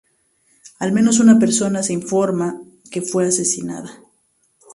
[0.79, 2.59] Al menos una persona se informa
[2.89, 4.01] que fue asesinada.